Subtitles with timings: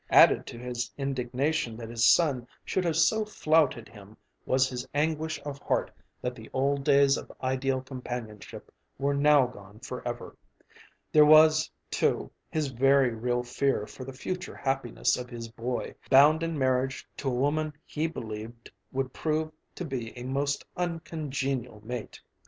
[0.09, 5.39] Added to his indignation that his son should have so flouted him was his anguish
[5.45, 5.91] of heart
[6.23, 10.35] that the old days of ideal companionship were now gone forever.
[11.11, 16.41] There was, too, his very real fear for the future happiness of his boy, bound
[16.41, 22.19] in marriage to a woman he believed would prove to be a most uncongenial mate.